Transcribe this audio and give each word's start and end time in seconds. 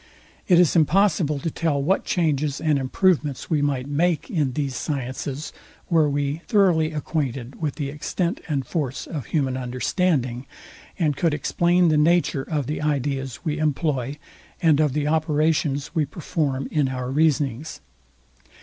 It 0.47 0.59
is 0.59 0.75
impossible 0.75 1.37
to 1.37 1.51
tell 1.51 1.79
what 1.79 2.05
changes 2.05 2.59
and 2.59 2.79
improvements 2.79 3.51
we 3.51 3.61
might 3.61 3.85
make 3.87 4.31
in 4.31 4.53
these 4.53 4.75
sciences 4.75 5.53
were 5.91 6.09
we 6.09 6.41
thoroughly 6.47 6.91
acquainted 6.91 7.61
with 7.61 7.75
the 7.75 7.89
extent 7.89 8.41
and 8.47 8.65
force 8.65 9.05
of 9.05 9.27
human 9.27 9.55
understanding, 9.55 10.47
and 10.97 11.15
could 11.15 11.35
explain 11.35 11.89
the 11.89 11.97
nature 11.97 12.41
of 12.41 12.65
the 12.65 12.81
ideas 12.81 13.41
we 13.45 13.59
employ, 13.59 14.17
and 14.59 14.79
of 14.79 14.93
the 14.93 15.05
operations 15.05 15.93
we 15.93 16.07
perform 16.07 16.67
in 16.71 16.87
our 16.89 17.11
reasonings. 17.11 17.79